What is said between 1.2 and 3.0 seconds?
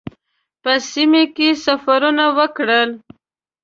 کې سفرونه وکړل.